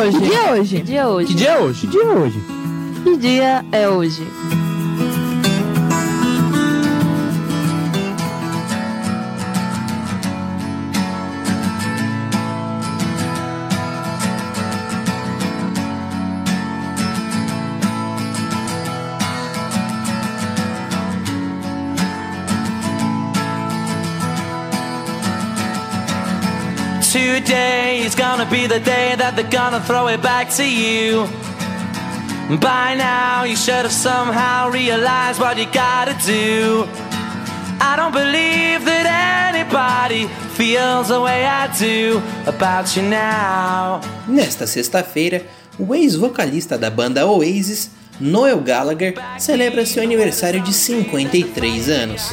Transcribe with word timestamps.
hoje? 0.00 0.18
Que 0.18 0.24
dia 0.24 0.38
é 0.38 0.52
hoje? 0.52 0.76
Que 0.76 0.82
dia 0.82 1.00
é 1.00 1.06
hoje? 1.06 1.26
Que 1.26 1.34
dia 1.34 1.50
é 1.50 1.58
hoje? 1.58 1.80
Que 1.80 1.86
dia 1.86 2.02
é 2.02 2.08
hoje? 2.08 2.40
Que 3.04 3.16
dia 3.16 3.64
é 3.72 3.88
hoje? 3.88 4.26
Today 27.10 28.02
is 28.06 28.14
gonna 28.14 28.48
be 28.48 28.68
the 28.68 28.78
day 28.78 29.16
that 29.16 29.34
they're 29.34 29.50
gonna 29.50 29.80
throw 29.80 30.06
it 30.06 30.22
back 30.22 30.48
to 30.50 30.62
you. 30.62 31.26
By 32.60 32.94
now, 32.94 33.42
you 33.42 33.56
should 33.56 33.82
have 33.82 33.90
somehow 33.90 34.70
realized 34.70 35.40
what 35.40 35.58
you 35.58 35.66
gotta 35.72 36.14
do. 36.24 36.86
I 37.80 37.96
don't 37.96 38.12
believe 38.12 38.84
that 38.84 39.06
anybody 39.50 40.28
feels 40.54 41.08
the 41.08 41.20
way 41.20 41.44
I 41.44 41.66
do 41.76 42.22
about 42.46 42.96
you 42.96 43.02
now. 43.02 44.00
Nesta 44.28 44.64
sexta-feira, 44.68 45.42
o 45.80 45.92
ex-vocalista 45.92 46.78
da 46.78 46.90
banda 46.90 47.26
Oasis, 47.26 47.90
Noel 48.20 48.60
Gallagher, 48.60 49.14
celebra 49.36 49.84
seu 49.84 50.04
aniversário 50.04 50.62
de 50.62 50.72
53 50.72 51.88
anos. 51.88 52.32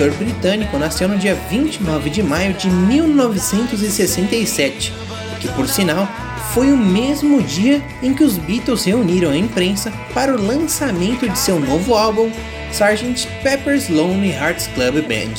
Cantor 0.00 0.16
britânico 0.16 0.78
nasceu 0.78 1.06
no 1.06 1.18
dia 1.18 1.34
29 1.50 2.08
de 2.08 2.22
maio 2.22 2.54
de 2.54 2.70
1967, 2.70 4.94
que 5.38 5.46
por 5.48 5.68
sinal 5.68 6.08
foi 6.54 6.72
o 6.72 6.76
mesmo 6.76 7.42
dia 7.42 7.82
em 8.02 8.14
que 8.14 8.24
os 8.24 8.38
Beatles 8.38 8.84
reuniram 8.84 9.30
a 9.30 9.36
imprensa 9.36 9.92
para 10.14 10.34
o 10.34 10.40
lançamento 10.40 11.28
de 11.28 11.38
seu 11.38 11.60
novo 11.60 11.94
álbum, 11.94 12.32
Sgt. 12.72 13.28
Pepper's 13.42 13.90
Lonely 13.90 14.30
Hearts 14.30 14.68
Club 14.68 15.06
Band. 15.06 15.34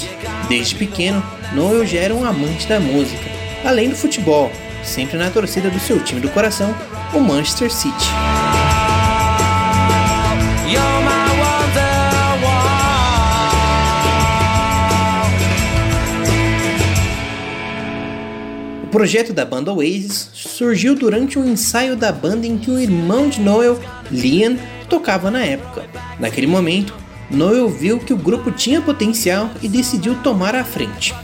Desde 0.47 0.75
pequeno, 0.75 1.23
Noel 1.55 1.87
já 1.87 1.97
era 1.97 2.13
um 2.13 2.23
amante 2.23 2.67
da 2.67 2.79
música, 2.79 3.31
além 3.65 3.89
do 3.89 3.95
futebol, 3.95 4.51
sempre 4.83 5.17
na 5.17 5.31
torcida 5.31 5.71
do 5.71 5.79
seu 5.79 6.03
time 6.03 6.21
do 6.21 6.29
coração, 6.29 6.71
o 7.15 7.19
Manchester 7.19 7.71
City. 7.71 8.11
Projeto 18.91 19.31
da 19.31 19.45
banda 19.45 19.71
Oasis 19.71 20.29
surgiu 20.33 20.93
durante 20.95 21.39
um 21.39 21.47
ensaio 21.47 21.95
da 21.95 22.11
banda 22.11 22.45
em 22.45 22.57
que 22.57 22.69
o 22.69 22.77
irmão 22.77 23.29
de 23.29 23.39
Noel, 23.39 23.79
Liam, 24.11 24.57
tocava 24.89 25.31
na 25.31 25.43
época. 25.43 25.85
Naquele 26.19 26.45
momento, 26.45 26.93
Noel 27.29 27.69
viu 27.69 27.99
que 27.99 28.13
o 28.13 28.17
grupo 28.17 28.51
tinha 28.51 28.81
potencial 28.81 29.49
e 29.61 29.69
decidiu 29.69 30.15
tomar 30.15 30.53
a 30.55 30.65
frente. 30.65 31.15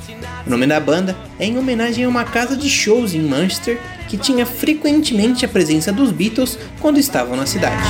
O 0.46 0.50
nome 0.50 0.66
da 0.66 0.80
banda 0.80 1.14
é 1.38 1.46
em 1.46 1.58
homenagem 1.58 2.06
a 2.06 2.10
uma 2.10 2.24
casa 2.24 2.56
de 2.56 2.70
shows 2.70 3.14
em 3.14 3.22
Manchester 3.22 3.78
que 4.08 4.16
tinha 4.16 4.46
frequentemente 4.46 5.44
a 5.44 5.50
presença 5.50 5.92
dos 5.92 6.10
Beatles 6.10 6.58
quando 6.80 6.98
estavam 6.98 7.36
na 7.36 7.46
cidade. 7.46 7.84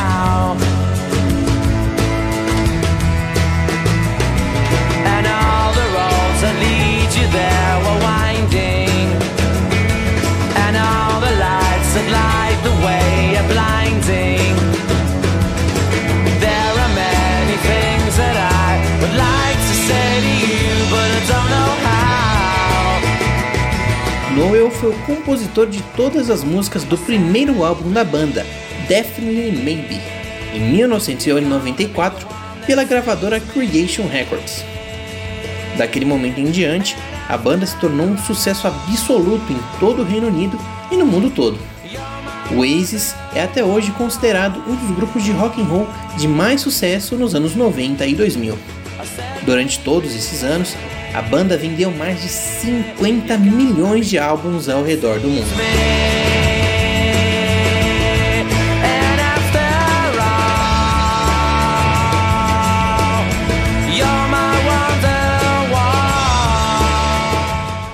Foi 24.80 24.92
o 24.92 25.00
compositor 25.06 25.68
de 25.68 25.82
todas 25.96 26.30
as 26.30 26.44
músicas 26.44 26.84
do 26.84 26.98
primeiro 26.98 27.64
álbum 27.64 27.92
da 27.92 28.04
banda, 28.04 28.46
Definitely 28.88 29.52
Maybe, 29.64 30.00
em 30.54 30.72
1994, 30.72 32.28
pela 32.66 32.84
gravadora 32.84 33.40
Creation 33.40 34.08
Records. 34.08 34.64
Daquele 35.78 36.06
momento 36.06 36.40
em 36.40 36.52
diante, 36.52 36.96
a 37.28 37.38
banda 37.38 37.66
se 37.66 37.76
tornou 37.78 38.06
um 38.06 38.18
sucesso 38.18 38.68
absoluto 38.68 39.52
em 39.52 39.60
todo 39.80 40.02
o 40.02 40.06
Reino 40.06 40.28
Unido 40.28 40.60
e 40.92 40.96
no 40.96 41.06
mundo 41.06 41.30
todo. 41.30 41.60
O 42.52 42.60
Oasis 42.60 43.14
é 43.36 43.42
até 43.42 43.64
hoje 43.64 43.92
considerado 43.92 44.64
um 44.68 44.76
dos 44.76 44.96
grupos 44.96 45.24
de 45.24 45.32
rock 45.32 45.62
and 45.62 45.66
roll 45.66 45.88
de 46.18 46.28
mais 46.28 46.62
sucesso 46.62 47.16
nos 47.16 47.36
anos 47.36 47.56
90 47.56 48.06
e 48.06 48.16
2000. 48.16 48.58
Durante 49.44 49.80
todos 49.80 50.16
esses 50.16 50.44
anos, 50.44 50.76
a 51.18 51.22
banda 51.24 51.58
vendeu 51.58 51.90
mais 51.90 52.22
de 52.22 52.30
50 52.30 53.40
milhões 53.40 54.08
de 54.08 54.20
álbuns 54.20 54.70
ao 54.70 54.84
redor 54.84 55.20
do 55.20 55.28
mundo. 55.28 55.48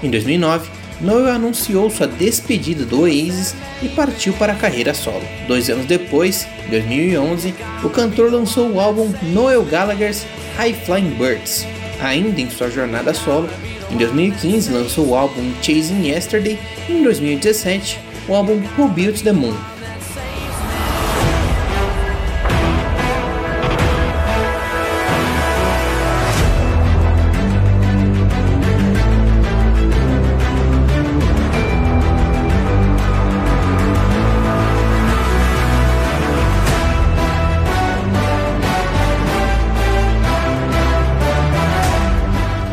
Em 0.03 0.09
2009, 0.09 0.69
Noel 1.00 1.29
anunciou 1.29 1.89
sua 1.89 2.07
despedida 2.07 2.83
do 2.83 3.03
Oasis 3.03 3.56
e 3.81 3.88
partiu 3.88 4.33
para 4.33 4.51
a 4.51 4.56
carreira 4.57 4.94
solo. 4.94 5.23
Dois 5.47 5.69
anos 5.69 5.85
depois, 5.85 6.45
em 6.67 6.72
2011, 6.72 7.56
o 7.85 7.89
cantor 7.89 8.33
lançou 8.33 8.69
o 8.69 8.81
álbum 8.81 9.13
Noel 9.22 9.63
Gallagher's 9.63 10.25
High 10.57 10.73
Flying 10.73 11.12
Birds. 11.12 11.66
Ainda 12.03 12.41
em 12.41 12.50
sua 12.50 12.69
jornada 12.69 13.14
solo, 13.14 13.50
em 13.90 13.97
2015 13.97 14.72
lançou 14.72 15.08
o 15.08 15.16
álbum 15.16 15.53
Chasing 15.62 16.09
Yesterday 16.09 16.59
e 16.90 16.91
em 16.91 17.03
2017 17.03 17.97
o 18.28 18.36
álbum 18.36 18.62
Who 18.78 18.90
Built 18.90 19.24
the 19.24 19.31
Moon. 19.31 19.72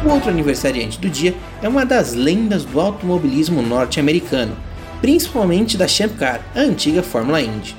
O 0.03 0.09
outro 0.09 0.31
aniversariante 0.31 0.99
do 0.99 1.11
dia 1.11 1.35
é 1.61 1.69
uma 1.69 1.85
das 1.85 2.15
lendas 2.15 2.65
do 2.65 2.81
automobilismo 2.81 3.61
norte-americano, 3.61 4.57
principalmente 4.99 5.77
da 5.77 5.87
Champ 5.87 6.17
Car, 6.17 6.41
a 6.55 6.61
antiga 6.61 7.03
Fórmula 7.03 7.41
Indy. 7.41 7.77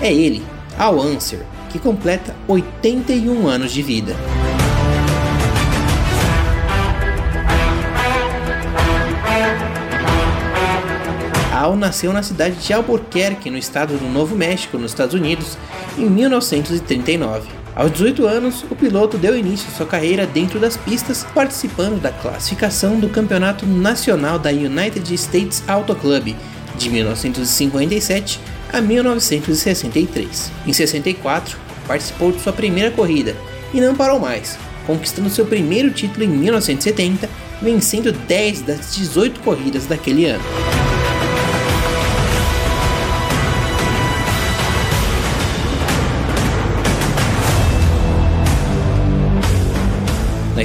É 0.00 0.10
ele, 0.10 0.42
Al 0.78 0.98
Unser, 0.98 1.44
que 1.68 1.78
completa 1.78 2.34
81 2.48 3.46
anos 3.46 3.72
de 3.72 3.82
vida. 3.82 4.16
Al 11.52 11.76
nasceu 11.76 12.10
na 12.10 12.22
cidade 12.22 12.54
de 12.54 12.72
Albuquerque, 12.72 13.50
no 13.50 13.58
estado 13.58 13.98
do 13.98 14.08
Novo 14.08 14.34
México, 14.34 14.78
nos 14.78 14.92
Estados 14.92 15.12
Unidos, 15.12 15.58
em 15.98 16.08
1939. 16.08 17.59
Aos 17.74 17.92
18 17.92 18.26
anos, 18.26 18.64
o 18.68 18.74
piloto 18.74 19.16
deu 19.16 19.38
início 19.38 19.68
à 19.68 19.76
sua 19.76 19.86
carreira 19.86 20.26
dentro 20.26 20.58
das 20.58 20.76
pistas, 20.76 21.24
participando 21.34 22.00
da 22.00 22.10
classificação 22.10 22.98
do 22.98 23.08
Campeonato 23.08 23.64
Nacional 23.64 24.38
da 24.38 24.50
United 24.50 25.14
States 25.14 25.62
Auto 25.68 25.94
Club 25.94 26.34
de 26.76 26.90
1957 26.90 28.40
a 28.72 28.80
1963. 28.80 30.50
Em 30.66 30.72
64, 30.72 31.56
participou 31.86 32.32
de 32.32 32.40
sua 32.40 32.52
primeira 32.52 32.90
corrida 32.90 33.36
e 33.72 33.80
não 33.80 33.94
parou 33.94 34.18
mais, 34.18 34.58
conquistando 34.86 35.30
seu 35.30 35.46
primeiro 35.46 35.92
título 35.92 36.24
em 36.24 36.28
1970, 36.28 37.28
vencendo 37.62 38.10
10 38.10 38.62
das 38.62 38.96
18 38.96 39.40
corridas 39.40 39.86
daquele 39.86 40.26
ano. 40.26 40.79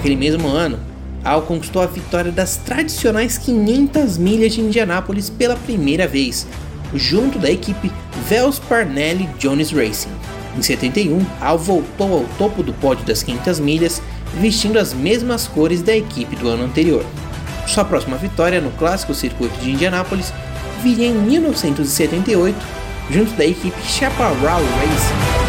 Naquele 0.05 0.17
mesmo 0.17 0.47
ano, 0.49 0.77
Al 1.23 1.41
conquistou 1.41 1.81
a 1.81 1.87
vitória 1.87 2.31
das 2.31 2.57
tradicionais 2.57 3.39
500 3.39 4.19
milhas 4.19 4.53
de 4.53 4.61
Indianápolis 4.61 5.31
pela 5.31 5.55
primeira 5.55 6.07
vez, 6.07 6.45
junto 6.93 7.39
da 7.39 7.49
equipe 7.49 7.91
Vels 8.29 8.59
Parnelli 8.59 9.27
Jones 9.39 9.71
Racing. 9.71 10.11
Em 10.55 10.61
71, 10.61 11.25
Al 11.41 11.57
voltou 11.57 12.19
ao 12.19 12.25
topo 12.37 12.61
do 12.61 12.71
pódio 12.71 13.03
das 13.03 13.23
500 13.23 13.59
milhas, 13.59 13.99
vestindo 14.39 14.77
as 14.77 14.93
mesmas 14.93 15.47
cores 15.47 15.81
da 15.81 15.97
equipe 15.97 16.35
do 16.35 16.49
ano 16.49 16.65
anterior. 16.65 17.03
Sua 17.65 17.83
próxima 17.83 18.15
vitória 18.15 18.61
no 18.61 18.69
clássico 18.73 19.15
circuito 19.15 19.57
de 19.57 19.71
Indianápolis 19.71 20.31
viria 20.83 21.07
em 21.07 21.15
1978, 21.15 22.55
junto 23.09 23.33
da 23.33 23.43
equipe 23.43 23.81
Chaparral 23.81 24.61
Racing. 24.61 25.44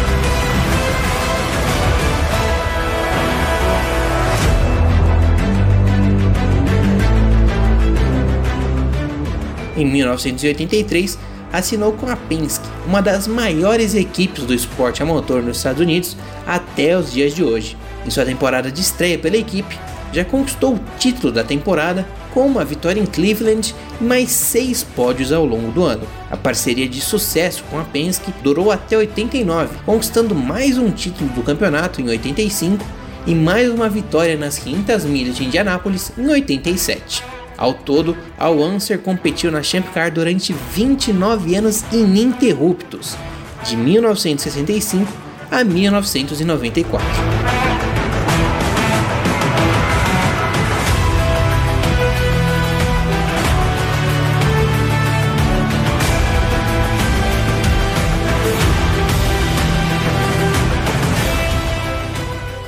Em 9.77 9.85
1983, 9.85 11.19
assinou 11.53 11.93
com 11.93 12.09
a 12.09 12.15
Penske, 12.15 12.67
uma 12.87 12.99
das 12.99 13.27
maiores 13.27 13.93
equipes 13.93 14.43
do 14.43 14.53
esporte 14.53 15.03
a 15.03 15.05
motor 15.05 15.43
nos 15.43 15.57
Estados 15.57 15.79
Unidos 15.79 16.17
até 16.47 16.97
os 16.97 17.11
dias 17.11 17.35
de 17.35 17.43
hoje. 17.43 17.77
Em 18.05 18.09
sua 18.09 18.25
temporada 18.25 18.71
de 18.71 18.81
estreia 18.81 19.19
pela 19.19 19.37
equipe, 19.37 19.77
já 20.11 20.25
conquistou 20.25 20.73
o 20.73 20.79
título 20.97 21.31
da 21.31 21.43
temporada 21.43 22.07
com 22.33 22.47
uma 22.47 22.65
vitória 22.65 22.99
em 22.99 23.05
Cleveland 23.05 23.75
e 23.99 24.03
mais 24.03 24.31
seis 24.31 24.83
pódios 24.83 25.31
ao 25.31 25.45
longo 25.45 25.71
do 25.71 25.83
ano. 25.83 26.07
A 26.31 26.37
parceria 26.37 26.87
de 26.87 26.99
sucesso 26.99 27.63
com 27.69 27.79
a 27.79 27.83
Penske 27.83 28.33
durou 28.41 28.71
até 28.71 28.97
89, 28.97 29.77
conquistando 29.85 30.33
mais 30.33 30.77
um 30.77 30.89
título 30.89 31.29
do 31.31 31.43
campeonato 31.43 32.01
em 32.01 32.09
85 32.09 32.83
e 33.27 33.35
mais 33.35 33.69
uma 33.69 33.89
vitória 33.89 34.37
nas 34.37 34.57
500 34.57 35.05
milhas 35.05 35.35
de 35.35 35.45
Indianápolis 35.45 36.11
em 36.17 36.27
87. 36.27 37.36
Ao 37.57 37.73
todo, 37.73 38.15
a 38.37 38.49
Wanser 38.49 38.99
competiu 38.99 39.51
na 39.51 39.63
Champ 39.63 39.87
Car 39.91 40.11
durante 40.11 40.53
29 40.53 41.55
anos 41.55 41.83
ininterruptos, 41.91 43.17
de 43.63 43.75
1965 43.75 45.11
a 45.49 45.63
1994. 45.63 47.07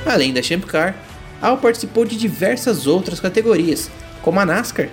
Além 0.08 0.34
da 0.34 0.42
Champ 0.42 0.66
Car, 0.66 0.96
Al 1.42 1.58
participou 1.58 2.04
de 2.04 2.18
diversas 2.18 2.86
outras 2.86 3.20
categorias, 3.20 3.90
como 4.22 4.40
a 4.40 4.46
NASCAR, 4.46 4.90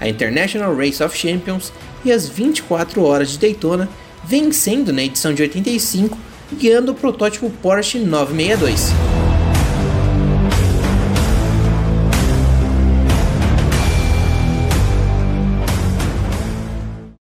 a 0.00 0.08
International 0.08 0.74
Race 0.74 1.02
of 1.02 1.16
Champions 1.16 1.72
e 2.04 2.12
as 2.12 2.28
24 2.28 3.02
Horas 3.02 3.30
de 3.30 3.38
Daytona, 3.38 3.88
vencendo 4.24 4.92
na 4.92 5.02
edição 5.02 5.34
de 5.34 5.42
85, 5.42 6.16
guiando 6.52 6.92
o 6.92 6.94
protótipo 6.94 7.50
Porsche 7.50 7.98
962. 7.98 9.17